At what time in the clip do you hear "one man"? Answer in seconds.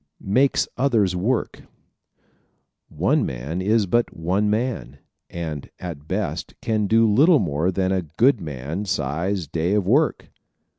2.89-3.61, 4.17-4.97